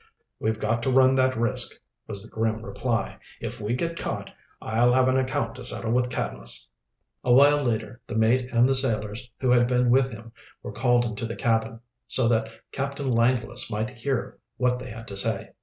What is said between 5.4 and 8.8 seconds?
to settle with Cadmus." A while later the mate and the